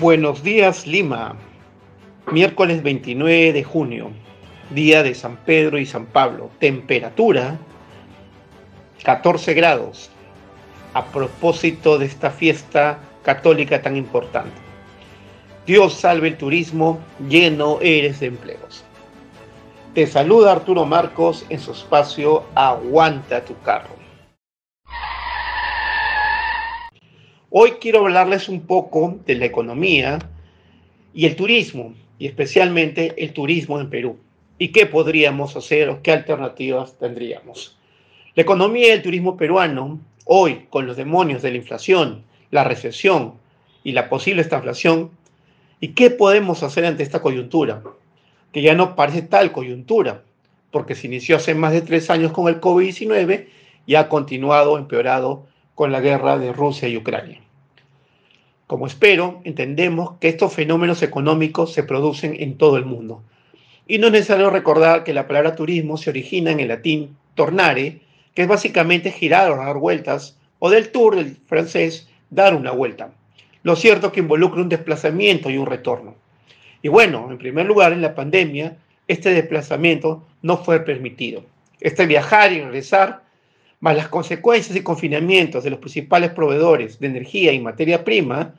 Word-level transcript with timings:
Buenos 0.00 0.42
días 0.42 0.86
Lima, 0.86 1.36
miércoles 2.32 2.82
29 2.82 3.52
de 3.52 3.62
junio, 3.62 4.10
día 4.70 5.02
de 5.02 5.14
San 5.14 5.36
Pedro 5.36 5.76
y 5.76 5.84
San 5.84 6.06
Pablo, 6.06 6.50
temperatura 6.58 7.58
14 9.04 9.52
grados, 9.52 10.08
a 10.94 11.04
propósito 11.04 11.98
de 11.98 12.06
esta 12.06 12.30
fiesta 12.30 12.98
católica 13.22 13.82
tan 13.82 13.94
importante. 13.94 14.56
Dios 15.66 15.92
salve 15.92 16.28
el 16.28 16.38
turismo, 16.38 16.98
lleno 17.28 17.78
eres 17.82 18.20
de 18.20 18.28
empleos. 18.28 18.82
Te 19.92 20.06
saluda 20.06 20.52
Arturo 20.52 20.86
Marcos 20.86 21.44
en 21.50 21.60
su 21.60 21.72
espacio 21.72 22.44
Aguanta 22.54 23.44
tu 23.44 23.54
carro. 23.60 23.99
Hoy 27.52 27.72
quiero 27.80 28.02
hablarles 28.02 28.48
un 28.48 28.60
poco 28.60 29.18
de 29.26 29.34
la 29.34 29.44
economía 29.44 30.20
y 31.12 31.26
el 31.26 31.34
turismo, 31.34 31.94
y 32.16 32.28
especialmente 32.28 33.12
el 33.16 33.32
turismo 33.32 33.80
en 33.80 33.90
Perú. 33.90 34.18
¿Y 34.56 34.68
qué 34.68 34.86
podríamos 34.86 35.56
hacer 35.56 35.88
o 35.88 36.00
qué 36.00 36.12
alternativas 36.12 36.96
tendríamos? 36.96 37.76
La 38.36 38.44
economía 38.44 38.86
y 38.86 38.90
el 38.92 39.02
turismo 39.02 39.36
peruano, 39.36 39.98
hoy 40.26 40.66
con 40.70 40.86
los 40.86 40.96
demonios 40.96 41.42
de 41.42 41.50
la 41.50 41.56
inflación, 41.56 42.22
la 42.52 42.62
recesión 42.62 43.34
y 43.82 43.90
la 43.92 44.08
posible 44.08 44.42
estaflación, 44.42 45.10
¿y 45.80 45.88
qué 45.88 46.10
podemos 46.10 46.62
hacer 46.62 46.84
ante 46.84 47.02
esta 47.02 47.20
coyuntura? 47.20 47.82
Que 48.52 48.62
ya 48.62 48.76
no 48.76 48.94
parece 48.94 49.22
tal 49.22 49.50
coyuntura, 49.50 50.22
porque 50.70 50.94
se 50.94 51.08
inició 51.08 51.34
hace 51.34 51.56
más 51.56 51.72
de 51.72 51.82
tres 51.82 52.10
años 52.10 52.30
con 52.30 52.46
el 52.46 52.60
COVID-19 52.60 53.46
y 53.86 53.96
ha 53.96 54.08
continuado 54.08 54.78
empeorado 54.78 55.49
con 55.80 55.92
la 55.92 56.02
guerra 56.02 56.36
de 56.36 56.52
Rusia 56.52 56.88
y 56.88 56.98
Ucrania. 56.98 57.40
Como 58.66 58.86
espero, 58.86 59.40
entendemos 59.44 60.18
que 60.20 60.28
estos 60.28 60.52
fenómenos 60.52 61.02
económicos 61.02 61.72
se 61.72 61.84
producen 61.84 62.36
en 62.38 62.58
todo 62.58 62.76
el 62.76 62.84
mundo. 62.84 63.22
Y 63.86 63.96
no 63.96 64.08
es 64.08 64.12
necesario 64.12 64.50
recordar 64.50 65.04
que 65.04 65.14
la 65.14 65.26
palabra 65.26 65.56
turismo 65.56 65.96
se 65.96 66.10
origina 66.10 66.50
en 66.50 66.60
el 66.60 66.68
latín 66.68 67.16
tornare, 67.34 68.00
que 68.34 68.42
es 68.42 68.48
básicamente 68.48 69.10
girar 69.10 69.50
o 69.50 69.56
dar 69.56 69.78
vueltas, 69.78 70.36
o 70.58 70.68
del 70.68 70.90
tour 70.90 71.16
del 71.16 71.38
francés, 71.46 72.10
dar 72.28 72.54
una 72.54 72.72
vuelta. 72.72 73.12
Lo 73.62 73.74
cierto 73.74 74.08
es 74.08 74.12
que 74.12 74.20
involucra 74.20 74.60
un 74.60 74.68
desplazamiento 74.68 75.48
y 75.48 75.56
un 75.56 75.64
retorno. 75.64 76.14
Y 76.82 76.88
bueno, 76.88 77.26
en 77.30 77.38
primer 77.38 77.64
lugar, 77.64 77.94
en 77.94 78.02
la 78.02 78.14
pandemia, 78.14 78.76
este 79.08 79.32
desplazamiento 79.32 80.26
no 80.42 80.58
fue 80.58 80.80
permitido. 80.80 81.42
Este 81.80 82.04
viajar 82.04 82.52
y 82.52 82.60
regresar 82.60 83.29
más 83.80 83.96
las 83.96 84.08
consecuencias 84.08 84.76
y 84.76 84.82
confinamientos 84.82 85.64
de 85.64 85.70
los 85.70 85.78
principales 85.78 86.30
proveedores 86.30 87.00
de 87.00 87.06
energía 87.08 87.52
y 87.52 87.60
materia 87.60 88.04
prima, 88.04 88.54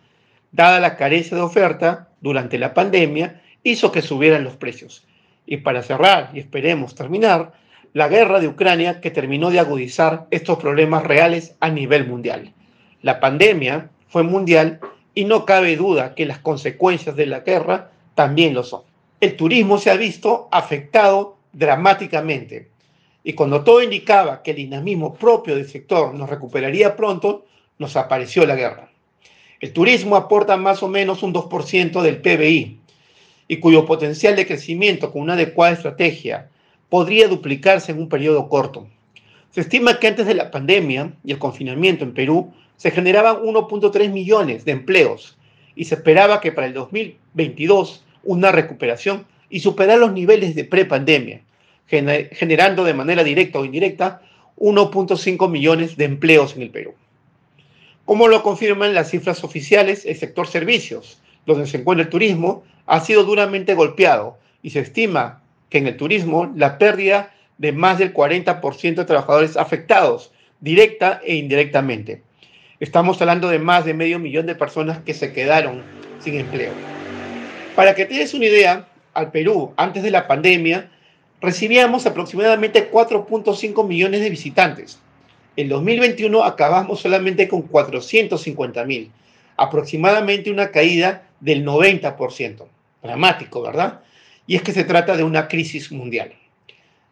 dada 0.52 0.80
la 0.80 0.98
carencia 0.98 1.38
de 1.38 1.44
oferta 1.44 2.10
durante 2.20 2.58
la 2.58 2.74
pandemia, 2.74 3.42
hizo 3.64 3.92
que 3.92 4.02
subieran 4.02 4.44
los 4.44 4.56
precios. 4.56 5.06
Y 5.46 5.58
para 5.58 5.84
cerrar, 5.84 6.32
y 6.34 6.40
esperemos 6.40 6.96
terminar, 6.96 7.54
la 7.94 8.08
guerra 8.08 8.40
de 8.40 8.48
Ucrania 8.48 9.00
que 9.00 9.12
terminó 9.12 9.52
de 9.52 9.60
agudizar 9.60 10.26
estos 10.32 10.58
problemas 10.58 11.04
reales 11.04 11.56
a 11.60 11.70
nivel 11.70 12.08
mundial. 12.08 12.54
La 13.02 13.20
pandemia 13.20 13.90
fue 14.08 14.24
mundial 14.24 14.80
y 15.14 15.26
no 15.26 15.46
cabe 15.46 15.76
duda 15.76 16.16
que 16.16 16.26
las 16.26 16.40
consecuencias 16.40 17.16
de 17.16 17.26
la 17.26 17.42
guerra 17.42 17.92
también 18.16 18.54
lo 18.54 18.64
son. 18.64 18.84
El 19.20 19.36
turismo 19.36 19.78
se 19.78 19.92
ha 19.92 19.96
visto 19.96 20.48
afectado 20.52 21.38
dramáticamente 21.54 22.70
y 23.24 23.34
cuando 23.34 23.64
todo 23.64 23.84
indicaba 23.84 24.42
que 24.42 24.52
el 24.52 24.58
dinamismo 24.58 25.14
propio 25.14 25.56
del 25.56 25.68
sector 25.68 26.14
nos 26.14 26.30
recuperaría 26.30 26.96
pronto, 26.96 27.46
nos 27.78 27.96
apareció 27.96 28.46
la 28.46 28.56
guerra. 28.56 28.90
El 29.60 29.74
turismo 29.74 30.16
aporta 30.16 30.58
más 30.58 30.82
o 30.82 30.88
menos 30.88 31.22
un 31.22 31.34
2% 31.34 32.02
del 32.02 32.22
PBI 32.22 32.80
y 33.48 33.58
cuyo 33.58 33.86
potencial 33.86 34.36
de 34.36 34.48
crecimiento 34.48 35.12
con 35.12 35.22
una 35.22 35.34
adecuada 35.34 35.74
estrategia 35.74 36.50
podría 36.90 37.28
duplicarse 37.28 37.92
en 37.92 38.00
un 38.00 38.10
periodo 38.10 38.50
corto. 38.50 38.88
Se 39.52 39.62
estima 39.62 40.00
que 40.00 40.08
antes 40.08 40.26
de 40.26 40.34
la 40.34 40.50
pandemia 40.50 41.14
y 41.24 41.32
el 41.32 41.40
confinamiento 41.40 42.04
en 42.04 42.14
Perú 42.14 42.52
se 42.78 42.90
generaban 42.90 43.44
1.3 43.44 44.10
millones 44.10 44.66
de 44.66 44.72
empleos 44.72 45.38
y 45.76 45.86
se 45.86 45.96
esperaba 45.96 46.42
que 46.42 46.52
para 46.52 46.68
el 46.68 46.74
2022 46.74 48.04
una 48.24 48.52
recuperación 48.52 49.26
y 49.50 49.60
superar 49.60 50.00
los 50.00 50.14
niveles 50.14 50.56
de 50.56 50.64
prepandemia, 50.64 51.42
generando 51.92 52.84
de 52.84 52.94
manera 52.94 53.24
directa 53.24 53.60
o 53.60 53.66
indirecta 53.66 54.22
1.5 54.58 55.50
millones 55.50 55.98
de 55.98 56.06
empleos 56.06 56.56
en 56.56 56.64
el 56.64 56.70
Perú. 56.70 56.94
Como 58.06 58.28
lo 58.28 58.44
confirman 58.44 58.94
las 58.94 59.10
cifras 59.10 59.44
oficiales, 59.44 60.06
el 60.06 60.16
sector 60.16 60.48
servicios, 60.48 61.22
donde 61.46 61.68
se 61.68 61.78
encuentra 61.78 62.04
el 62.04 62.10
turismo, 62.10 62.64
ha 62.86 63.00
sido 63.00 63.24
duramente 63.24 63.74
golpeado 63.74 64.38
y 64.64 64.72
se 64.72 64.80
estima 64.80 65.42
que 65.70 65.78
en 65.78 65.88
el 65.88 65.98
turismo 65.98 66.52
la 66.56 66.78
pérdida 66.78 67.34
de 67.58 67.72
más 67.72 68.00
del 68.00 68.14
40% 68.14 68.96
de 68.96 69.06
trabajadores 69.06 69.56
afectados, 69.56 70.32
directa 70.60 71.22
e 71.24 71.36
indirectamente. 71.36 72.24
Estamos 72.80 73.22
hablando 73.22 73.50
de 73.50 73.60
más 73.60 73.86
de 73.86 73.94
medio 73.94 74.18
millón 74.18 74.48
de 74.48 74.56
personas 74.56 75.00
que 75.00 75.14
se 75.14 75.32
quedaron 75.34 75.84
sin 76.20 76.36
empleo. 76.36 76.72
Para 77.76 77.96
que 77.96 78.06
te 78.06 78.16
des 78.16 78.34
una 78.34 78.46
idea, 78.46 78.88
al 79.14 79.32
Perú, 79.32 79.74
antes 79.78 80.04
de 80.04 80.12
la 80.12 80.28
pandemia, 80.28 80.90
recibíamos 81.42 82.06
aproximadamente 82.06 82.92
4.5 82.92 83.86
millones 83.88 84.22
de 84.22 84.30
visitantes. 84.30 85.00
En 85.58 85.68
2021 85.68 86.44
acabamos 86.44 87.02
solamente 87.02 87.48
con 87.48 87.64
450 87.64 88.86
mil, 88.86 89.12
aproximadamente 89.58 90.52
una 90.52 90.72
caída 90.72 91.24
del 91.40 91.66
90%. 91.66 92.66
Dramático, 93.02 93.62
¿verdad? 93.64 94.02
Y 94.46 94.56
es 94.56 94.62
que 94.62 94.72
se 94.72 94.84
trata 94.84 95.18
de 95.18 95.24
una 95.24 95.48
crisis 95.48 95.92
mundial. 95.92 96.34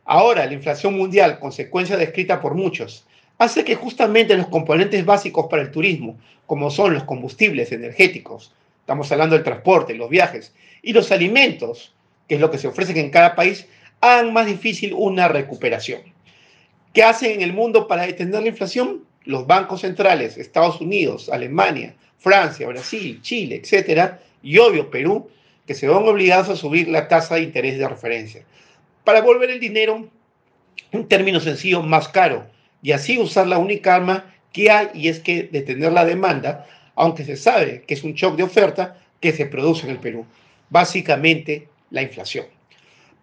Ahora, 0.06 0.46
la 0.46 0.54
inflación 0.54 0.96
mundial, 0.96 1.40
consecuencia 1.40 1.98
descrita 1.98 2.40
por 2.40 2.54
muchos, 2.54 3.06
hace 3.40 3.64
que 3.64 3.76
justamente 3.76 4.38
los 4.38 4.48
componentes 4.48 5.04
básicos 5.06 5.48
para 5.50 5.64
el 5.64 5.72
turismo, 5.72 6.18
como 6.46 6.70
son 6.70 6.94
los 6.94 7.04
combustibles 7.04 7.72
energéticos, 7.72 8.54
estamos 8.82 9.12
hablando 9.12 9.36
del 9.36 9.44
transporte, 9.44 9.96
los 9.96 10.10
viajes, 10.10 10.54
y 10.82 10.94
los 10.94 11.12
alimentos, 11.12 11.94
que 12.28 12.36
es 12.36 12.42
lo 12.42 12.52
que 12.52 12.58
se 12.58 12.68
ofrece 12.68 13.00
en 13.00 13.10
cada 13.10 13.36
país, 13.36 13.68
hagan 14.02 14.34
más 14.34 14.46
difícil 14.46 14.94
una 14.94 15.28
recuperación. 15.28 16.02
¿Qué 16.94 17.04
hacen 17.04 17.32
en 17.32 17.42
el 17.42 17.54
mundo 17.54 17.88
para 17.88 18.06
detener 18.06 18.42
la 18.42 18.48
inflación? 18.48 19.04
Los 19.26 19.46
bancos 19.46 19.82
centrales, 19.82 20.38
Estados 20.38 20.82
Unidos, 20.82 21.30
Alemania, 21.30 21.96
Francia, 22.18 22.68
Brasil, 22.68 23.22
Chile, 23.22 23.62
etcétera, 23.62 24.20
y 24.42 24.58
obvio 24.58 24.90
Perú, 24.90 25.30
que 25.68 25.76
se 25.76 25.88
van 25.88 26.08
obligados 26.08 26.50
a 26.50 26.56
subir 26.56 26.88
la 26.88 27.08
tasa 27.08 27.36
de 27.36 27.44
interés 27.44 27.78
de 27.78 27.88
referencia 27.88 28.44
para 29.10 29.22
volver 29.22 29.50
el 29.50 29.60
dinero, 29.60 30.08
en 30.92 31.08
términos 31.08 31.44
sencillos, 31.44 31.84
más 31.84 32.10
caro 32.10 32.46
y 32.84 32.92
así 32.92 33.18
usar 33.18 33.48
la 33.48 33.58
única 33.58 33.96
arma 33.96 34.36
que 34.54 34.70
hay 34.70 34.90
y 34.94 35.08
es 35.08 35.20
que 35.20 35.50
detener 35.52 35.92
la 35.92 36.06
demanda, 36.06 36.68
aunque 36.94 37.26
se 37.26 37.36
sabe 37.36 37.82
que 37.88 37.96
es 37.96 38.04
un 38.04 38.14
shock 38.14 38.36
de 38.36 38.44
oferta 38.44 39.00
que 39.20 39.32
se 39.32 39.48
produce 39.48 39.88
en 39.88 39.94
el 39.94 40.00
Perú, 40.00 40.28
básicamente 40.70 41.68
la 41.90 42.04
inflación. 42.04 42.46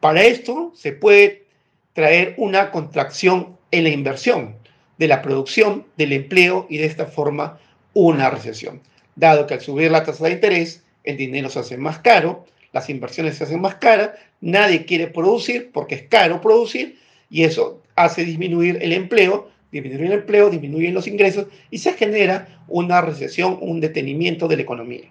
Para 0.07 0.23
esto 0.23 0.71
se 0.77 0.93
puede 0.93 1.47
traer 1.93 2.35
una 2.37 2.71
contracción 2.71 3.59
en 3.73 3.83
la 3.83 3.91
inversión 3.91 4.55
de 4.99 5.09
la 5.09 5.21
producción, 5.21 5.85
del 5.97 6.13
empleo 6.13 6.69
y 6.71 6.77
de 6.77 6.87
esta 6.87 7.07
forma 7.07 7.59
una 7.93 8.31
recesión, 8.31 8.81
dado 9.17 9.49
que 9.49 9.55
al 9.55 9.61
subir 9.61 9.91
la 9.91 10.05
tasa 10.05 10.27
de 10.27 10.35
interés 10.35 10.85
el 11.03 11.17
dinero 11.17 11.51
se 11.51 11.59
hace 11.59 11.77
más 11.77 11.99
caro, 11.99 12.45
las 12.73 12.89
inversiones 12.89 13.37
se 13.37 13.43
hacen 13.43 13.61
más 13.61 13.75
caras, 13.75 14.11
nadie 14.41 14.85
quiere 14.85 15.09
producir 15.09 15.73
porque 15.73 15.97
es 15.97 16.03
caro 16.03 16.41
producir 16.41 17.01
y 17.29 17.43
eso 17.43 17.83
hace 17.97 18.25
disminuir 18.25 18.79
el 18.83 18.93
empleo, 18.93 19.51
disminuir 19.73 20.05
el 20.05 20.19
empleo, 20.21 20.51
disminuyen 20.51 20.95
los 20.95 21.09
ingresos 21.09 21.49
y 21.69 21.79
se 21.79 21.95
genera 21.95 22.63
una 22.69 23.01
recesión, 23.01 23.59
un 23.61 23.81
detenimiento 23.81 24.47
de 24.47 24.55
la 24.55 24.63
economía. 24.63 25.11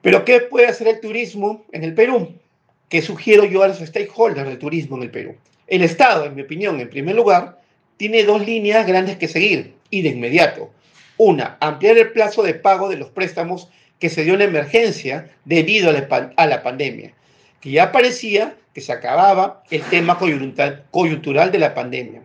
Pero 0.00 0.24
¿qué 0.24 0.40
puede 0.40 0.66
hacer 0.66 0.88
el 0.88 1.00
turismo 1.00 1.66
en 1.72 1.84
el 1.84 1.92
Perú? 1.92 2.36
¿Qué 2.88 3.02
sugiero 3.02 3.44
yo 3.44 3.64
a 3.64 3.68
los 3.68 3.78
stakeholders 3.78 4.48
del 4.48 4.58
turismo 4.58 4.96
en 4.96 5.02
el 5.04 5.10
Perú? 5.10 5.34
El 5.66 5.82
Estado, 5.82 6.24
en 6.24 6.36
mi 6.36 6.42
opinión, 6.42 6.80
en 6.80 6.88
primer 6.88 7.16
lugar, 7.16 7.60
tiene 7.96 8.22
dos 8.22 8.46
líneas 8.46 8.86
grandes 8.86 9.16
que 9.16 9.26
seguir 9.26 9.74
y 9.90 10.02
de 10.02 10.10
inmediato. 10.10 10.70
Una, 11.16 11.56
ampliar 11.60 11.98
el 11.98 12.12
plazo 12.12 12.44
de 12.44 12.54
pago 12.54 12.88
de 12.88 12.96
los 12.96 13.10
préstamos 13.10 13.68
que 13.98 14.08
se 14.08 14.22
dio 14.22 14.34
en 14.34 14.40
la 14.40 14.44
emergencia 14.44 15.30
debido 15.44 15.90
a 15.90 16.46
la, 16.46 16.62
pandemia, 16.62 17.12
que 17.60 17.70
ya 17.70 17.90
parecía 17.90 18.54
que 18.72 18.80
se 18.80 18.92
acababa 18.92 19.64
el 19.70 19.82
tema 19.82 20.18
coyuntural 20.18 21.50
de 21.50 21.58
la 21.58 21.74
pandemia, 21.74 22.22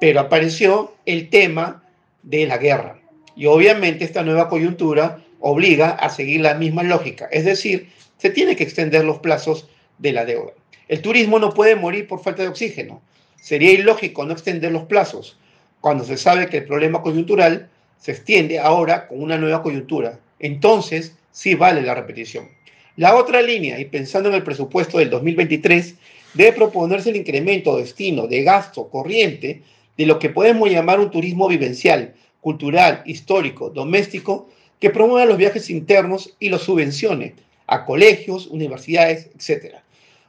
pero 0.00 0.20
apareció 0.20 0.94
el 1.06 1.28
tema 1.28 1.84
de 2.22 2.46
la 2.46 2.58
guerra. 2.58 2.98
Y 3.36 3.46
obviamente 3.46 4.04
esta 4.04 4.22
nueva 4.22 4.48
coyuntura 4.48 5.20
obliga 5.40 5.90
a 5.90 6.08
seguir 6.08 6.40
la 6.40 6.54
misma 6.54 6.82
lógica, 6.82 7.28
es 7.30 7.44
decir, 7.44 7.90
se 8.16 8.30
tiene 8.30 8.56
que 8.56 8.64
extender 8.64 9.04
los 9.04 9.18
plazos 9.18 9.68
de 9.98 10.12
la 10.12 10.24
deuda. 10.24 10.52
El 10.88 11.00
turismo 11.00 11.38
no 11.38 11.54
puede 11.54 11.76
morir 11.76 12.06
por 12.06 12.22
falta 12.22 12.42
de 12.42 12.48
oxígeno. 12.48 13.00
Sería 13.40 13.72
ilógico 13.72 14.24
no 14.24 14.32
extender 14.32 14.72
los 14.72 14.84
plazos 14.84 15.38
cuando 15.80 16.04
se 16.04 16.16
sabe 16.16 16.48
que 16.48 16.58
el 16.58 16.64
problema 16.64 17.02
coyuntural 17.02 17.68
se 17.98 18.12
extiende 18.12 18.58
ahora 18.58 19.06
con 19.06 19.22
una 19.22 19.38
nueva 19.38 19.62
coyuntura. 19.62 20.18
Entonces, 20.38 21.16
sí 21.30 21.54
vale 21.54 21.82
la 21.82 21.94
repetición. 21.94 22.48
La 22.96 23.16
otra 23.16 23.42
línea, 23.42 23.78
y 23.80 23.86
pensando 23.86 24.28
en 24.28 24.36
el 24.36 24.42
presupuesto 24.42 24.98
del 24.98 25.10
2023, 25.10 25.94
debe 26.34 26.52
proponerse 26.52 27.10
el 27.10 27.16
incremento 27.16 27.76
destino 27.76 28.26
de 28.26 28.42
gasto 28.42 28.88
corriente 28.88 29.62
de 29.96 30.06
lo 30.06 30.18
que 30.18 30.30
podemos 30.30 30.70
llamar 30.70 31.00
un 31.00 31.10
turismo 31.10 31.48
vivencial, 31.48 32.14
cultural, 32.40 33.02
histórico, 33.04 33.70
doméstico, 33.70 34.48
que 34.80 34.90
promueva 34.90 35.26
los 35.26 35.38
viajes 35.38 35.70
internos 35.70 36.34
y 36.38 36.50
los 36.50 36.62
subvencione 36.62 37.34
a 37.66 37.84
colegios, 37.84 38.46
universidades, 38.46 39.30
etc. 39.34 39.76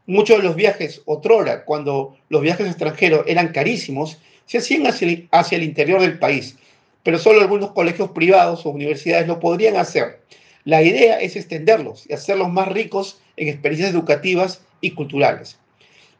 Muchos 0.07 0.37
de 0.37 0.43
los 0.43 0.55
viajes 0.55 1.01
otrora, 1.05 1.65
cuando 1.65 2.15
los 2.29 2.41
viajes 2.41 2.67
extranjeros 2.67 3.23
eran 3.27 3.49
carísimos, 3.49 4.19
se 4.45 4.59
hacían 4.59 4.85
hacia 4.85 5.55
el 5.57 5.63
interior 5.63 5.99
del 5.99 6.19
país, 6.19 6.57
pero 7.01 7.17
solo 7.17 7.41
algunos 7.41 7.71
colegios 7.71 8.11
privados 8.11 8.65
o 8.65 8.69
universidades 8.69 9.27
lo 9.27 9.39
podrían 9.39 9.77
hacer. 9.77 10.21
La 10.63 10.83
idea 10.83 11.19
es 11.19 11.35
extenderlos 11.35 12.05
y 12.07 12.13
hacerlos 12.13 12.51
más 12.51 12.67
ricos 12.67 13.19
en 13.37 13.47
experiencias 13.47 13.91
educativas 13.91 14.61
y 14.81 14.91
culturales. 14.91 15.57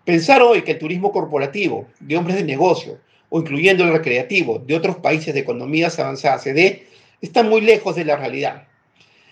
Pensar 0.04 0.42
hoy 0.42 0.64
que 0.64 0.74
el 0.74 0.80
turismo 0.80 1.12
corporativo 1.12 1.88
de 2.00 2.18
hombres 2.18 2.38
de 2.38 2.44
negocio 2.44 3.00
o 3.30 3.40
incluyendo 3.40 3.84
el 3.84 3.92
recreativo 3.92 4.60
de 4.60 4.76
otros 4.76 4.98
países 4.98 5.34
de 5.34 5.40
economías 5.40 6.00
avanzadas 6.00 6.44
dé, 6.44 6.88
está 7.22 7.44
muy 7.44 7.62
lejos 7.62 7.96
de 7.96 8.06
la 8.06 8.16
realidad. 8.16 8.68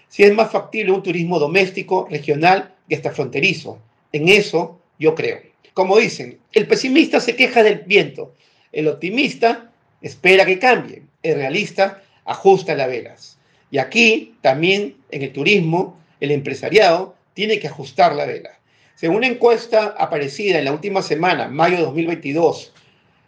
Si 0.10 0.24
es 0.24 0.34
más 0.34 0.52
factible 0.52 0.92
un 0.92 1.04
turismo 1.04 1.40
doméstico, 1.40 2.08
regional 2.10 2.74
y 2.88 2.96
hasta 2.96 3.12
fronterizo. 3.12 3.80
En 4.14 4.30
eso 4.30 4.80
yo 5.00 5.16
creo. 5.16 5.42
Como 5.74 5.98
dicen, 5.98 6.40
el 6.54 6.68
pesimista 6.68 7.20
se 7.20 7.36
queja 7.36 7.64
del 7.64 7.80
viento, 7.80 8.34
el 8.72 8.88
optimista 8.88 9.72
espera 10.02 10.46
que 10.46 10.60
cambie, 10.60 11.02
el 11.24 11.36
realista 11.36 12.02
ajusta 12.26 12.76
las 12.76 12.88
velas. 12.88 13.38
Y 13.72 13.80
aquí 13.80 14.36
también 14.42 14.98
en 15.10 15.24
el 15.24 15.34
turismo, 15.34 16.00
el 16.20 16.32
empresariado 16.32 17.16
tiene 17.34 17.60
que 17.60 17.68
ajustar 17.68 18.16
la 18.16 18.26
vela. 18.26 18.52
Según 18.96 19.18
una 19.18 19.28
encuesta 19.28 19.96
aparecida 19.98 20.60
en 20.60 20.66
la 20.66 20.72
última 20.72 21.02
semana, 21.02 21.48
mayo 21.48 21.78
de 21.78 21.84
2022, 21.84 22.72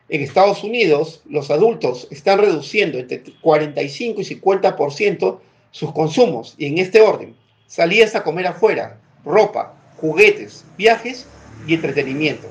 en 0.10 0.22
Estados 0.22 0.64
Unidos 0.64 1.24
los 1.26 1.50
adultos 1.50 2.08
están 2.12 2.38
reduciendo 2.38 3.00
entre 3.00 3.24
45 3.42 4.22
y 4.22 4.24
50% 4.24 5.40
sus 5.72 5.92
consumos, 5.92 6.54
y 6.58 6.68
en 6.68 6.78
este 6.78 7.02
orden, 7.02 7.36
salidas 7.66 8.16
a 8.16 8.24
comer 8.24 8.48
afuera, 8.48 9.00
ropa, 9.26 9.75
juguetes, 9.98 10.66
viajes 10.78 11.28
y 11.68 11.74
entretenimiento. 11.74 12.50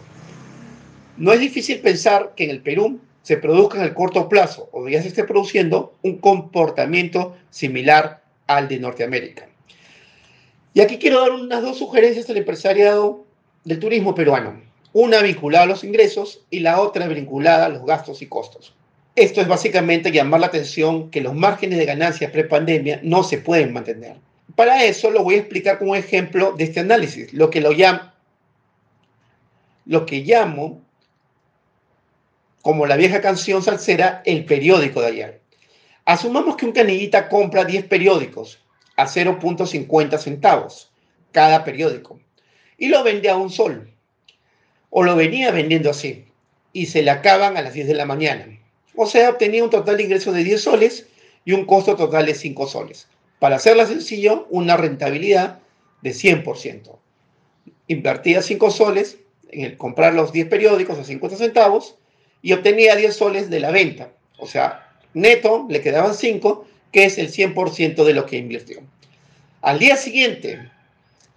No 1.17 1.33
es 1.33 1.41
difícil 1.41 1.81
pensar 1.81 2.33
que 2.35 2.45
en 2.45 2.51
el 2.51 2.61
Perú 2.61 3.01
se 3.23 3.37
produzca 3.37 3.79
en 3.79 3.85
el 3.85 3.95
corto 3.95 4.29
plazo 4.29 4.69
o 4.73 4.89
ya 4.89 5.01
se 5.01 5.09
esté 5.09 5.25
produciendo 5.25 5.95
un 6.03 6.19
comportamiento 6.19 7.37
similar 7.51 8.23
al 8.47 8.69
de 8.69 8.79
Norteamérica. 8.79 9.49
Y 10.75 10.81
aquí 10.81 10.99
quiero 10.99 11.21
dar 11.21 11.31
unas 11.31 11.63
dos 11.63 11.79
sugerencias 11.79 12.29
al 12.29 12.37
empresariado 12.37 13.25
del 13.65 13.79
turismo 13.79 14.15
peruano. 14.15 14.61
Una 14.93 15.23
vinculada 15.23 15.65
a 15.65 15.69
los 15.69 15.85
ingresos 15.85 16.45
y 16.51 16.61
la 16.61 16.81
otra 16.81 17.07
vinculada 17.09 17.67
a 17.67 17.69
los 17.69 17.87
gastos 17.87 18.23
y 18.23 18.27
costos. 18.27 18.75
Esto 19.17 19.41
es 19.41 19.47
básicamente 19.47 20.11
llamar 20.11 20.41
la 20.41 20.49
atención 20.49 21.11
que 21.11 21.21
los 21.21 21.35
márgenes 21.35 21.79
de 21.79 21.87
ganancias 21.87 22.33
pre-pandemia 22.33 23.01
no 23.05 23.23
se 23.23 23.39
pueden 23.39 23.73
mantener. 23.73 24.17
Para 24.57 24.85
eso 24.85 25.11
lo 25.11 25.25
voy 25.25 25.35
a 25.35 25.39
explicar 25.39 25.79
con 25.79 25.91
un 25.91 25.97
ejemplo 25.97 26.53
de 26.53 26.65
este 26.65 26.81
análisis, 26.81 27.33
lo 27.33 27.51
que, 27.51 27.61
lo, 27.61 27.73
llamo, 27.73 28.13
lo 29.85 30.07
que 30.07 30.21
llamo 30.21 30.83
como 32.63 32.87
la 32.87 32.97
vieja 32.97 33.21
canción 33.21 33.63
salsera, 33.63 34.23
el 34.25 34.47
periódico 34.47 35.01
de 35.03 35.07
ayer. 35.09 35.41
Asumamos 36.07 36.57
que 36.57 36.67
un 36.67 36.73
canillita 36.73 37.29
compra 37.29 37.65
10 37.65 37.87
periódicos 37.87 38.59
a 38.97 39.07
0.50 39.07 40.19
centavos 40.19 40.91
cada 41.33 41.65
periódico 41.65 42.21
y 42.79 42.89
lo 42.89 43.03
vende 43.03 43.29
a 43.29 43.37
un 43.37 43.51
sol. 43.51 43.91
O 44.89 45.03
lo 45.03 45.17
venía 45.17 45.51
vendiendo 45.51 45.91
así 45.91 46.27
y 46.73 46.87
se 46.87 47.03
le 47.03 47.11
acaban 47.11 47.57
a 47.57 47.63
las 47.63 47.75
10 47.75 47.87
de 47.89 47.95
la 47.95 48.07
mañana. 48.07 48.47
O 48.97 49.07
sea, 49.07 49.31
obtenía 49.31 49.65
un 49.65 49.71
total 49.71 49.97
de 49.97 50.05
ingresos 50.05 50.35
de 50.35 50.45
10 50.45 50.63
soles 50.63 51.07
y 51.45 51.53
un 51.53 51.67
costo 51.67 51.97
total 51.97 52.27
de 52.27 52.35
5 52.35 52.67
soles. 52.67 53.09
Para 53.39 53.57
hacerla 53.57 53.87
sencillo, 53.87 54.47
una 54.51 54.77
rentabilidad 54.77 55.61
de 56.03 56.11
100%. 56.11 56.99
Invertía 57.89 58.43
5 58.43 58.71
soles 58.71 59.19
en 59.51 59.65
el 59.65 59.77
comprar 59.77 60.15
los 60.15 60.33
10 60.33 60.49
periódicos 60.49 60.99
a 60.99 61.05
50 61.05 61.37
centavos 61.37 61.97
y 62.43 62.53
obtenía 62.53 62.97
10 62.97 63.15
soles 63.15 63.51
de 63.51 63.61
la 63.61 63.71
venta. 63.71 64.13
O 64.39 64.47
sea, 64.47 64.93
neto 65.15 65.67
le 65.69 65.81
quedaban 65.81 66.15
5, 66.15 66.67
que 66.93 67.05
es 67.05 67.19
el 67.19 67.31
100% 67.31 68.05
de 68.05 68.15
lo 68.15 68.27
que 68.27 68.37
invirtió. 68.37 68.81
Al 69.63 69.79
día 69.79 69.97
siguiente, 69.97 70.71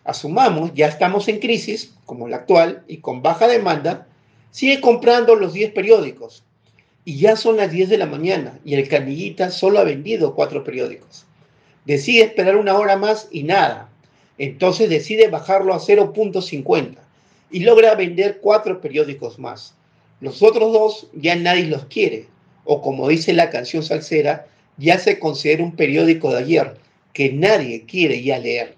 asumamos, 0.03 0.73
ya 0.73 0.88
estamos 0.88 1.27
en 1.27 1.39
crisis, 1.39 1.93
como 2.05 2.27
la 2.27 2.38
actual, 2.38 2.83
y 2.88 2.97
con 2.97 3.21
baja 3.21 3.47
demanda, 3.47 4.07
sigue 4.51 4.81
comprando 4.81 5.35
los 5.35 5.53
10 5.53 5.71
periódicos. 5.71 6.43
Y 7.05 7.19
ya 7.19 7.38
son 7.38 7.55
las 7.55 7.71
10 7.71 7.88
de 7.88 7.97
la 7.97 8.05
mañana 8.05 8.59
y 8.65 8.73
el 8.73 8.89
canillita 8.89 9.50
solo 9.50 9.79
ha 9.79 9.85
vendido 9.85 10.35
4 10.35 10.65
periódicos. 10.65 11.25
Decide 11.88 12.25
esperar 12.25 12.57
una 12.57 12.78
hora 12.78 12.98
más 12.98 13.30
y 13.31 13.44
nada. 13.44 13.88
Entonces 14.38 14.89
decide 14.89 15.30
bajarlo 15.30 15.74
a 15.74 15.80
0.50 15.80 16.98
y 17.50 17.62
logra 17.62 17.95
vender 17.95 18.39
4 18.42 18.81
periódicos 18.81 19.39
más. 19.39 19.74
Los 20.19 20.44
otros 20.44 20.74
dos 20.74 21.07
ya 21.13 21.38
nadie 21.38 21.63
los 21.63 21.86
quiere, 21.86 22.25
o 22.66 22.81
como 22.81 23.07
dice 23.07 23.31
la 23.31 23.50
canción 23.50 23.84
salsera, 23.84 24.48
ya 24.75 25.00
se 25.00 25.18
considera 25.18 25.63
un 25.63 25.78
periódico 25.78 26.30
de 26.31 26.39
ayer 26.39 26.75
que 27.13 27.31
nadie 27.31 27.86
quiere 27.86 28.22
ya 28.22 28.38
leer. 28.38 28.75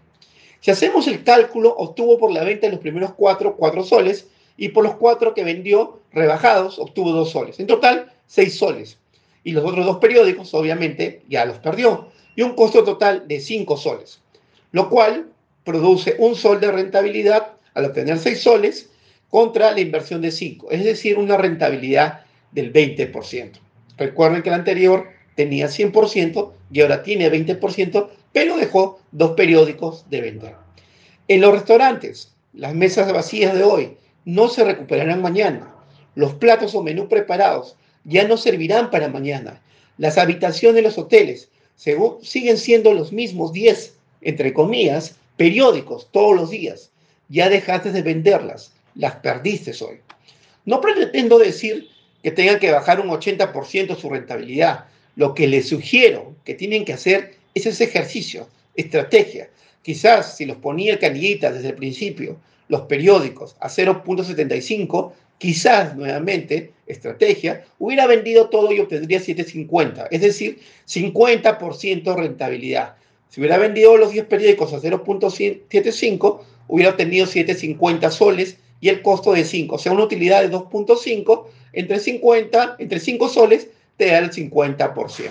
Si 0.60 0.70
hacemos 0.70 1.08
el 1.08 1.24
cálculo, 1.24 1.76
obtuvo 1.76 2.20
por 2.20 2.32
la 2.32 2.44
venta 2.44 2.68
de 2.68 2.74
los 2.74 2.82
primeros 2.82 3.16
cuatro, 3.16 3.56
cuatro 3.56 3.84
soles, 3.84 4.28
y 4.56 4.70
por 4.70 4.84
los 4.84 4.94
cuatro 4.98 5.34
que 5.34 5.44
vendió 5.44 6.00
rebajados, 6.12 6.78
obtuvo 6.78 7.12
dos 7.12 7.32
soles. 7.32 7.60
En 7.60 7.66
total, 7.66 8.14
seis 8.28 8.56
soles. 8.56 9.00
Y 9.44 9.54
los 9.54 9.66
otros 9.66 9.84
dos 9.84 9.98
periódicos, 9.98 10.54
obviamente, 10.54 11.24
ya 11.28 11.46
los 11.46 11.58
perdió. 11.58 12.10
Y 12.40 12.42
un 12.42 12.56
costo 12.56 12.86
total 12.86 13.28
de 13.28 13.42
cinco 13.42 13.76
soles. 13.76 14.22
Lo 14.72 14.90
cual 14.90 15.28
produce 15.66 16.16
un 16.20 16.36
sol 16.36 16.62
de 16.62 16.72
rentabilidad 16.72 17.56
al 17.74 17.84
obtener 17.84 18.18
seis 18.18 18.40
soles 18.40 18.90
contra 19.28 19.72
la 19.74 19.82
inversión 19.82 20.22
de 20.22 20.32
5, 20.32 20.72
es 20.72 20.86
decir, 20.86 21.18
una 21.18 21.36
rentabilidad 21.36 22.22
del 22.54 22.72
20%. 22.72 23.60
Recuerden 23.98 24.42
que 24.42 24.48
el 24.48 24.56
anterior 24.56 25.10
tenía 25.36 25.68
100% 25.68 26.54
y 26.72 26.80
ahora 26.80 27.04
tiene 27.04 27.30
20%, 27.30 28.08
pero 28.32 28.56
dejó 28.56 29.02
dos 29.12 29.32
periódicos 29.32 30.10
de 30.10 30.22
vender. 30.22 30.56
En 31.28 31.42
los 31.42 31.52
restaurantes, 31.52 32.34
las 32.54 32.74
mesas 32.74 33.12
vacías 33.12 33.54
de 33.54 33.64
hoy 33.64 33.98
no 34.24 34.48
se 34.48 34.64
recuperarán 34.64 35.22
mañana. 35.22 35.76
Los 36.16 36.36
platos 36.36 36.74
o 36.74 36.84
menús 36.84 37.08
preparados 37.10 37.76
ya 38.06 38.26
no 38.26 38.38
servirán 38.38 38.92
para 38.92 39.10
mañana. 39.10 39.62
Las 39.98 40.18
habitaciones 40.18 40.76
de 40.76 40.84
los 40.84 40.98
hoteles 40.98 41.50
siguen 42.22 42.58
siendo 42.58 42.94
los 42.94 43.14
mismos 43.14 43.54
10, 43.54 43.94
entre 44.22 44.54
comillas, 44.54 45.16
periódicos 45.38 46.10
todos 46.12 46.36
los 46.36 46.50
días. 46.50 46.90
Ya 47.30 47.50
dejaste 47.50 47.92
de 47.92 48.02
venderlas 48.02 48.74
las 48.96 49.16
perdiste 49.18 49.72
hoy. 49.84 50.00
No 50.66 50.82
pretendo 50.82 51.40
decir 51.40 51.88
que 52.22 52.32
tengan 52.32 52.60
que 52.60 52.72
bajar 52.72 53.00
un 53.00 53.08
80% 53.10 53.98
su 53.98 54.10
rentabilidad. 54.10 54.86
Lo 55.16 55.34
que 55.34 55.48
les 55.48 55.70
sugiero 55.70 56.36
que 56.44 56.54
tienen 56.54 56.84
que 56.84 56.94
hacer 56.94 57.36
es 57.54 57.66
ese 57.66 57.86
ejercicio, 57.86 58.48
estrategia. 58.76 59.50
Quizás 59.82 60.36
si 60.36 60.46
los 60.46 60.58
ponía 60.58 60.94
el 60.94 61.00
desde 61.00 61.70
el 61.70 61.76
principio, 61.76 62.38
los 62.70 62.82
periódicos 62.82 63.58
a 63.60 63.68
0.75, 63.68 65.12
quizás 65.38 65.98
nuevamente, 65.98 66.72
estrategia, 66.88 67.66
hubiera 67.80 68.08
vendido 68.08 68.50
todo 68.50 68.72
y 68.72 68.80
obtendría 68.80 69.20
7.50, 69.20 70.08
es 70.12 70.22
decir, 70.22 70.60
50% 70.88 72.16
rentabilidad. 72.16 72.96
Si 73.30 73.42
hubiera 73.42 73.58
vendido 73.58 73.98
los 73.98 74.12
10 74.12 74.26
periódicos 74.26 74.74
a 74.74 74.80
0.75, 74.80 76.42
hubiera 76.68 76.92
obtenido 76.92 77.26
7.50 77.26 78.10
soles 78.12 78.58
y 78.82 78.90
el 78.90 79.02
costo 79.02 79.34
de 79.34 79.44
5, 79.44 79.76
o 79.76 79.80
sea, 79.80 79.92
una 79.92 80.04
utilidad 80.04 80.42
de 80.42 80.52
2.5 80.52 81.46
entre 81.74 82.00
50, 82.00 82.76
entre 82.80 83.00
5 83.00 83.30
soles 83.30 83.68
te 83.98 84.08
da 84.08 84.20
el 84.20 84.32
50%. 84.32 85.30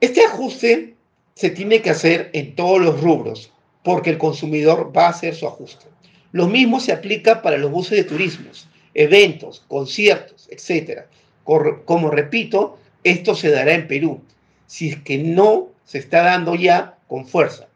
Este 0.00 0.24
ajuste 0.24 0.94
se 1.34 1.50
tiene 1.50 1.82
que 1.82 1.90
hacer 1.90 2.30
en 2.32 2.54
todos 2.54 2.80
los 2.80 3.00
rubros, 3.00 3.53
porque 3.84 4.10
el 4.10 4.18
consumidor 4.18 4.92
va 4.96 5.06
a 5.06 5.10
hacer 5.10 5.36
su 5.36 5.46
ajuste. 5.46 5.86
Lo 6.32 6.48
mismo 6.48 6.80
se 6.80 6.92
aplica 6.92 7.40
para 7.42 7.58
los 7.58 7.70
buses 7.70 7.96
de 7.96 8.04
turismos, 8.04 8.66
eventos, 8.94 9.62
conciertos, 9.68 10.48
etc. 10.50 11.02
Como 11.44 12.10
repito, 12.10 12.78
esto 13.04 13.36
se 13.36 13.50
dará 13.50 13.74
en 13.74 13.86
Perú, 13.86 14.20
si 14.66 14.88
es 14.88 14.96
que 15.02 15.18
no 15.18 15.68
se 15.84 15.98
está 15.98 16.22
dando 16.22 16.56
ya 16.56 16.98
con 17.06 17.28
fuerza 17.28 17.68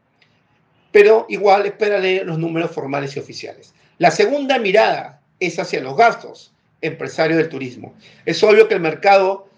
pero 0.90 1.26
igual 1.28 1.66
espérale 1.66 2.24
los 2.24 2.38
números 2.38 2.70
formales 2.70 3.16
y 3.16 3.20
oficiales. 3.20 3.74
La 3.98 4.10
segunda 4.10 4.58
mirada 4.58 5.20
es 5.40 5.58
hacia 5.58 5.80
los 5.80 5.96
gastos 5.96 6.52
empresarios 6.80 7.38
del 7.38 7.48
turismo. 7.48 7.94
Es 8.24 8.42
obvio 8.42 8.68
que 8.68 8.74
el 8.74 8.80
mercado 8.80 9.48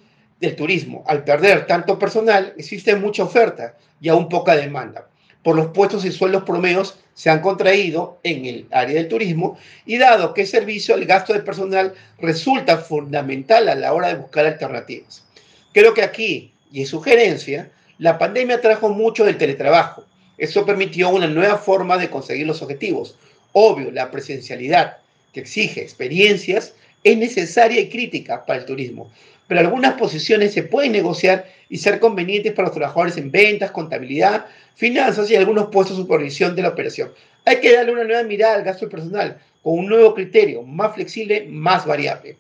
del 0.41 0.57
turismo, 0.57 1.05
al 1.07 1.25
perder 1.25 1.67
tanto 1.67 1.99
personal, 1.99 2.55
existe 2.57 2.97
mucha 2.97 3.25
oferta 3.25 3.75
y 4.01 4.09
aún 4.09 4.29
poca 4.29 4.57
demanda. 4.57 5.07
Por 5.43 5.57
los 5.57 5.69
puestos 5.69 6.05
y 6.05 6.13
sueldos 6.13 6.45
promedios 6.45 6.99
se 7.15 7.31
han 7.31 7.41
contraído 7.41 8.19
en 8.23 8.45
el 8.45 8.67
área 8.71 8.97
del 8.97 9.09
turismo 9.09 9.59
y 9.87 9.99
dado 9.99 10.35
que 10.35 10.43
el 10.43 10.47
servicio, 10.47 10.95
el 10.95 11.07
gasto 11.07 11.33
de 11.33 11.41
personal 11.41 11.95
resulta 12.19 12.79
fundamental 12.79 13.69
a 13.69 13.75
la 13.75 13.93
hora 13.93 14.09
de 14.09 14.15
buscar 14.15 14.47
alternativas. 14.47 15.25
Creo 15.73 15.95
que 15.95 16.03
aquí, 16.03 16.53
y 16.73 16.81
en 16.81 16.87
sugerencia, 16.87 17.71
la 17.99 18.19
pandemia 18.19 18.61
trajo 18.61 18.89
mucho 18.89 19.25
del 19.25 19.39
teletrabajo. 19.39 20.05
Eso 20.37 20.65
permitió 20.65 21.11
una 21.11 21.27
nueva 21.27 21.59
forma 21.59 21.99
de 21.99 22.11
conseguir 22.11 22.47
los 22.47 22.63
objetivos. 22.63 23.17
Obvio, 23.53 23.91
la 23.91 24.11
presencialidad, 24.11 24.99
que 25.33 25.41
exige 25.41 25.83
experiencias, 25.83 26.75
es 27.05 27.17
necesaria 27.17 27.81
y 27.81 27.89
crítica 27.89 28.45
para 28.45 28.61
el 28.61 28.67
turismo, 28.67 29.11
pero 29.49 29.61
algunas 29.61 29.95
posiciones 29.95 30.53
se 30.53 30.63
pueden 30.63 30.93
negociar 30.93 31.47
y 31.71 31.79
ser 31.79 32.01
convenientes 32.01 32.53
para 32.53 32.69
los 32.69 32.77
trabajadores 32.77 33.17
en 33.17 33.31
ventas, 33.31 33.71
contabilidad, 33.71 34.47
finanzas 34.75 35.31
y 35.31 35.37
algunos 35.37 35.69
puestos 35.69 35.97
de 35.97 36.03
supervisión 36.03 36.55
de 36.55 36.63
la 36.63 36.69
operación. 36.71 37.11
Hay 37.47 37.61
que 37.61 37.73
darle 37.73 37.93
una 37.93 38.05
nueva 38.05 38.25
mirada 38.25 38.57
al 38.57 38.65
gasto 38.65 38.89
personal 38.89 39.39
con 39.63 39.79
un 39.79 39.87
nuevo 39.87 40.15
criterio, 40.15 40.63
más 40.63 40.95
flexible, 40.95 41.47
más 41.49 41.87
variable. 41.87 42.37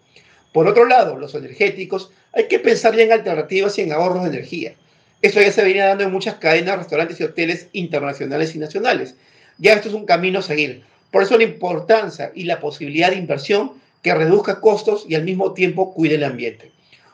Por 0.53 0.67
otro 0.67 0.85
lado, 0.85 1.17
los 1.17 1.35
energéticos, 1.35 2.11
hay 2.33 2.49
que 2.49 2.59
pensar 2.59 2.97
ya 2.97 3.05
en 3.05 3.13
alternativas 3.13 3.79
y 3.79 3.83
en 3.83 3.93
ahorros 3.93 4.25
de 4.25 4.31
energía. 4.31 4.75
Esto 5.23 5.41
ya 5.41 5.53
se 5.53 5.63
venía 5.63 5.87
dando 5.87 6.05
en 6.05 6.13
muchas 6.13 6.35
cadenas, 6.37 6.79
restaurantes 6.79 7.21
y 7.21 7.25
hoteles 7.25 7.69
internacionales 7.73 8.55
y 8.55 8.59
nacionales. 8.59 9.15
Ya 9.59 9.75
esto 9.75 9.89
es 9.89 9.95
un 9.95 10.07
camino 10.07 10.41
a 10.41 10.43
seguir. 10.43 10.83
Por 11.13 11.23
eso 11.23 11.37
la 11.37 11.45
importancia 11.45 12.33
y 12.35 12.45
la 12.45 12.59
posibilidad 12.59 13.11
de 13.11 13.17
inversión 13.17 13.73
que 14.03 14.15
reduzca 14.15 14.61
costos 14.61 15.05
y 15.09 15.15
al 15.15 15.25
mismo 15.25 15.53
tiempo 15.53 15.93
cuide 15.93 16.15
el 16.15 16.25
ambiente. 16.25 16.73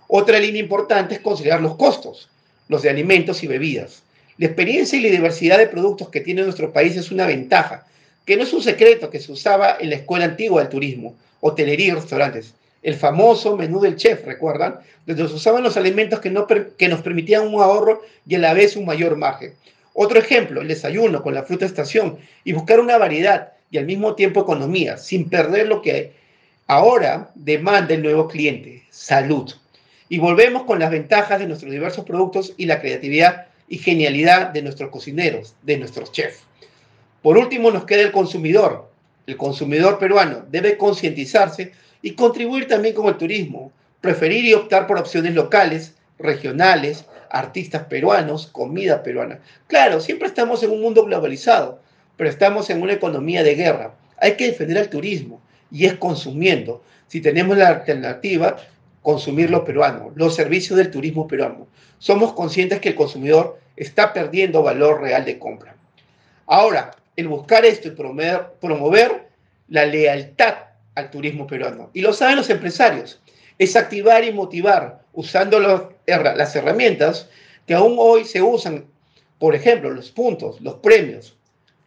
Otra 0.09 0.39
línea 0.39 0.63
importante 0.63 1.15
es 1.15 1.21
considerar 1.21 1.61
los 1.61 1.77
costos, 1.77 2.29
los 2.69 2.83
de 2.83 2.91
alimentos 2.91 3.43
y 3.43 3.47
bebidas. 3.47 4.03
La 4.39 4.47
experiencia 4.47 4.99
y 4.99 5.03
la 5.03 5.11
diversidad 5.11 5.59
de 5.59 5.67
productos 5.67 6.11
que 6.11 6.21
tiene 6.21 6.43
nuestro 6.43 6.73
país 6.73 6.97
es 6.97 7.11
una 7.11 7.27
ventaja, 7.27 7.87
que 8.25 8.37
no 8.37 8.43
es 8.43 8.53
un 8.53 8.63
secreto 8.63 9.09
que 9.09 9.21
se 9.21 9.33
usaba 9.33 9.77
en 9.81 9.91
la 9.91 9.97
escuela 9.97 10.27
antigua 10.27 10.61
del 10.61 10.71
turismo, 10.71 11.17
hotelería 11.41 11.89
y 11.89 11.93
restaurantes. 11.93 12.55
El 12.83 12.95
famoso 12.95 13.57
menú 13.57 13.81
del 13.81 13.97
chef, 13.97 14.25
¿recuerdan? 14.27 14.77
Donde 15.07 15.27
se 15.27 15.35
usaban 15.35 15.63
los 15.63 15.77
alimentos 15.77 16.21
que, 16.21 16.33
que 16.77 16.89
nos 16.89 17.01
permitían 17.01 17.47
un 17.47 17.61
ahorro 17.61 18.03
y 18.27 18.35
a 18.35 18.39
la 18.39 18.55
vez 18.55 18.77
un 18.77 18.85
mayor 18.85 19.17
margen. 19.17 19.55
Otro 19.95 20.19
ejemplo, 20.19 20.61
el 20.61 20.69
desayuno 20.69 21.23
con 21.23 21.35
la 21.35 21.43
fruta 21.43 21.65
estación 21.65 22.19
y 22.45 22.53
buscar 22.53 22.79
una 22.81 22.99
variedad 22.99 23.53
y 23.71 23.79
al 23.79 23.87
mismo 23.87 24.15
tiempo 24.15 24.43
economía, 24.43 24.99
sin 24.99 25.29
perder 25.29 25.67
lo 25.67 25.81
que 25.81 26.13
ahora 26.67 27.31
demanda 27.35 27.95
el 27.95 28.03
nuevo 28.03 28.29
cliente, 28.29 28.85
salud. 28.91 29.53
Y 30.09 30.19
volvemos 30.19 30.65
con 30.65 30.79
las 30.79 30.91
ventajas 30.91 31.39
de 31.39 31.47
nuestros 31.47 31.73
diversos 31.73 32.05
productos 32.05 32.55
y 32.57 32.67
la 32.67 32.81
creatividad 32.81 33.47
y 33.69 33.79
genialidad 33.79 34.51
de 34.51 34.63
nuestros 34.63 34.91
cocineros, 34.91 35.55
de 35.63 35.79
nuestros 35.79 36.13
chefs. 36.13 36.43
Por 37.23 37.39
último, 37.39 37.71
nos 37.71 37.85
queda 37.85 38.03
el 38.03 38.13
consumidor. 38.13 38.89
El 39.27 39.37
consumidor 39.37 39.99
peruano 39.99 40.45
debe 40.49 40.79
concientizarse 40.79 41.73
y 42.03 42.13
contribuir 42.13 42.69
también 42.69 42.95
con 42.95 43.09
el 43.09 43.17
turismo, 43.17 43.73
preferir 44.01 44.45
y 44.45 44.55
optar 44.55 44.87
por 44.87 44.99
opciones 44.99 45.35
locales, 45.35 45.95
regionales, 46.19 47.05
artistas 47.31 47.85
peruanos, 47.85 48.47
comida 48.47 49.03
peruana. 49.03 49.41
Claro, 49.67 50.01
siempre 50.01 50.29
estamos 50.29 50.63
en 50.63 50.71
un 50.71 50.81
mundo 50.81 51.05
globalizado, 51.05 51.81
pero 52.17 52.31
estamos 52.31 52.71
en 52.71 52.83
una 52.83 52.93
economía 52.93 53.43
de 53.43 53.57
guerra. 53.57 53.95
Hay 54.19 54.37
que 54.37 54.47
defender 54.47 54.79
al 54.79 54.89
turismo 54.89 55.41
y 55.71 55.87
es 55.87 55.95
consumiendo. 55.95 56.83
Si 57.09 57.21
tenemos 57.21 57.57
la 57.57 57.69
alternativa, 57.69 58.57
consumir 59.07 59.51
lo 59.51 59.65
peruano, 59.65 60.11
los 60.17 60.35
servicios 60.35 60.77
del 60.77 60.91
turismo 60.91 61.29
peruano. 61.29 61.69
Somos 62.01 62.33
conscientes 62.33 62.81
que 62.81 62.89
el 62.89 62.97
consumidor 62.97 63.57
está 63.77 64.13
perdiendo 64.13 64.65
valor 64.65 65.01
real 65.01 65.25
de 65.25 65.39
compra. 65.39 65.77
Ahora, 66.49 66.91
el 67.15 67.29
buscar 67.29 67.65
esto 67.65 67.87
y 67.87 67.93
promover, 67.93 68.55
promover 68.61 69.29
la 69.69 69.87
lealtad 69.87 70.57
al 70.97 71.09
turismo 71.13 71.47
peruano. 71.47 71.89
Y 71.95 72.01
lo 72.01 72.13
saben 72.13 72.35
los 72.35 72.51
empresarios. 72.51 73.21
Es 73.61 73.77
activar 73.77 74.25
y 74.25 74.33
motivar 74.33 75.03
usando 75.13 75.61
las 75.61 76.57
herramientas 76.57 77.29
que 77.65 77.75
aún 77.75 77.95
hoy 78.01 78.25
se 78.25 78.43
usan, 78.43 78.87
por 79.39 79.55
ejemplo, 79.55 79.89
los 79.91 80.11
puntos, 80.11 80.61
los 80.61 80.75
premios, 80.79 81.37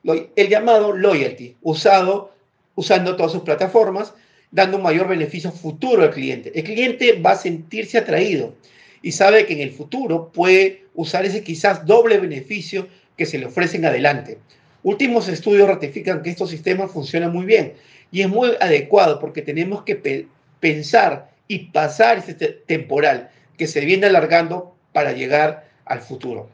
el 0.05 0.47
llamado 0.47 0.93
loyalty, 0.93 1.57
usado, 1.63 2.31
usando 2.75 3.17
todas 3.17 3.33
sus 3.33 3.41
plataformas, 3.41 4.13
dando 4.51 4.77
un 4.77 4.84
mayor 4.84 5.08
beneficio 5.08 5.51
futuro 5.51 6.03
al 6.03 6.12
cliente. 6.12 6.51
El 6.56 6.63
cliente 6.63 7.13
va 7.13 7.32
a 7.32 7.36
sentirse 7.36 7.98
atraído 7.98 8.56
y 9.01 9.12
sabe 9.12 9.46
que 9.46 9.53
en 9.53 9.62
el 9.62 9.72
futuro 9.72 10.32
puede 10.32 10.86
usar 10.96 11.25
ese 11.25 11.44
quizás 11.44 11.86
doble 11.86 12.18
beneficio 12.18 12.88
que 13.15 13.25
se 13.25 13.38
le 13.38 13.46
ofrece 13.46 13.77
en 13.77 13.86
adelante. 13.86 14.39
Últimos 14.84 15.27
estudios 15.27 15.68
ratifican 15.68 16.24
que 16.24 16.29
estos 16.29 16.50
sistemas 16.50 16.91
funcionan 16.91 17.32
muy 17.32 17.46
bien 17.46 17.74
y 18.12 18.22
es 18.22 18.29
muy 18.29 18.51
adecuado 18.60 19.20
porque 19.20 19.41
tenemos 19.41 19.84
que 19.84 20.25
pensar 20.60 21.29
y 21.48 21.72
pasar 21.72 22.20
ese 22.20 22.34
temporal 22.34 23.29
que 23.58 23.68
se 23.68 23.82
viene 23.82 24.08
alargando 24.08 24.75
para 24.94 25.12
llegar 25.12 25.70
al 25.86 26.01
futuro. 26.01 26.50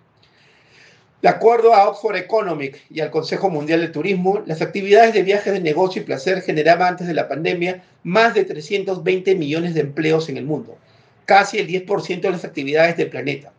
De 1.25 1.31
acuerdo 1.31 1.73
a 1.73 1.89
Oxford 1.89 2.17
Economic 2.17 2.79
y 2.87 2.99
al 2.99 3.09
Consejo 3.09 3.49
Mundial 3.49 3.81
de 3.81 3.87
Turismo, 3.87 4.43
las 4.45 4.61
actividades 4.61 5.11
de 5.15 5.23
viajes 5.23 5.53
de 5.53 5.59
negocio 5.59 5.99
y 5.99 6.05
placer 6.05 6.43
generaban 6.43 6.89
antes 6.89 7.07
de 7.07 7.15
la 7.15 7.27
pandemia 7.27 7.83
más 8.03 8.35
de 8.35 8.45
320 8.45 9.33
millones 9.33 9.73
de 9.73 9.81
empleos 9.81 10.29
en 10.29 10.37
el 10.37 10.45
mundo, 10.45 10.77
casi 11.25 11.57
el 11.57 11.67
10% 11.67 12.21
de 12.21 12.29
las 12.29 12.45
actividades 12.45 12.95
del 12.97 13.09
planeta, 13.09 13.51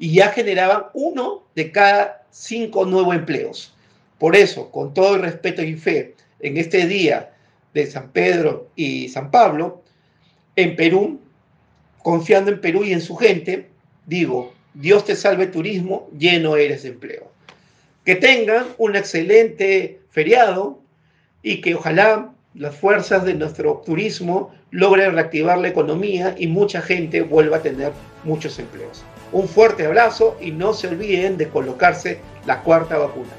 y 0.00 0.14
ya 0.14 0.32
generaban 0.32 0.86
uno 0.94 1.44
de 1.54 1.70
cada 1.70 2.26
cinco 2.32 2.86
nuevos 2.86 3.14
empleos. 3.14 3.72
Por 4.18 4.34
eso, 4.34 4.72
con 4.72 4.92
todo 4.92 5.14
el 5.14 5.22
respeto 5.22 5.62
y 5.62 5.76
fe, 5.76 6.16
en 6.40 6.56
este 6.56 6.88
día 6.88 7.30
de 7.72 7.86
San 7.86 8.10
Pedro 8.10 8.66
y 8.74 9.08
San 9.10 9.30
Pablo, 9.30 9.84
en 10.56 10.74
Perú, 10.74 11.20
confiando 12.02 12.50
en 12.50 12.60
Perú 12.60 12.82
y 12.82 12.92
en 12.92 13.00
su 13.00 13.14
gente, 13.14 13.68
digo, 14.06 14.52
Dios 14.74 15.04
te 15.04 15.16
salve 15.16 15.46
turismo, 15.46 16.08
lleno 16.18 16.56
eres 16.56 16.82
de 16.82 16.90
empleo. 16.90 17.30
Que 18.04 18.16
tengan 18.16 18.66
un 18.78 18.96
excelente 18.96 20.00
feriado 20.10 20.80
y 21.42 21.60
que 21.60 21.74
ojalá 21.74 22.32
las 22.54 22.74
fuerzas 22.74 23.24
de 23.24 23.34
nuestro 23.34 23.82
turismo 23.84 24.54
logren 24.70 25.12
reactivar 25.12 25.58
la 25.58 25.68
economía 25.68 26.34
y 26.38 26.46
mucha 26.46 26.80
gente 26.80 27.22
vuelva 27.22 27.58
a 27.58 27.62
tener 27.62 27.92
muchos 28.24 28.58
empleos. 28.58 29.04
Un 29.32 29.48
fuerte 29.48 29.86
abrazo 29.86 30.36
y 30.40 30.50
no 30.50 30.72
se 30.72 30.88
olviden 30.88 31.36
de 31.36 31.48
colocarse 31.48 32.18
la 32.46 32.62
cuarta 32.62 32.98
vacuna. 32.98 33.30